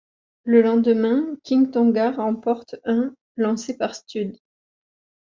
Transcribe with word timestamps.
Le 0.45 0.63
lendemain, 0.63 1.35
King 1.43 1.69
Tonga 1.69 2.09
remporte 2.09 2.75
un' 2.85 3.13
lancé 3.37 3.77
par 3.77 3.93
Studd. 3.93 4.35